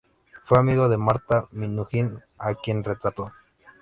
[0.45, 3.31] Fue amigo de Marta Minujín, a quien retrató.